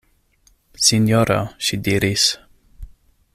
[0.85, 2.27] Sinjoro, ŝi diris.